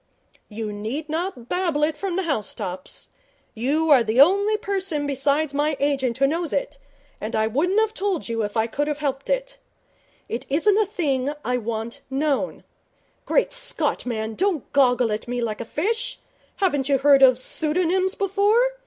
'You 0.49 0.73
need 0.73 1.09
not 1.09 1.47
babble 1.47 1.83
it 1.83 1.95
from 1.95 2.15
the 2.15 2.23
house 2.23 2.55
tops. 2.55 3.07
You 3.53 3.91
are 3.91 4.03
the 4.03 4.19
only 4.19 4.57
person 4.57 5.05
besides 5.05 5.53
my 5.53 5.77
agent 5.79 6.17
who 6.17 6.25
knows 6.25 6.51
it, 6.51 6.79
and 7.21 7.35
I 7.35 7.45
wouldn't 7.45 7.79
have 7.79 7.93
told 7.93 8.27
you 8.27 8.41
if 8.41 8.57
I 8.57 8.65
could 8.65 8.87
have 8.87 8.97
helped 8.97 9.29
it. 9.29 9.59
It 10.27 10.47
isn't 10.49 10.75
a 10.79 10.87
thing 10.87 11.31
I 11.45 11.57
want 11.57 12.01
known. 12.09 12.63
Great 13.27 13.51
Scott, 13.51 14.07
man, 14.07 14.33
don't 14.33 14.73
goggle 14.73 15.11
at 15.11 15.27
me 15.27 15.39
like 15.39 15.61
a 15.61 15.65
fish! 15.65 16.17
Haven't 16.55 16.89
you 16.89 16.97
heard 16.97 17.21
of 17.21 17.37
pseudonyms 17.37 18.15
before?' 18.15 18.79